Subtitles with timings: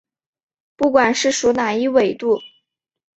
[0.77, 2.39] 不管是属哪一纬度。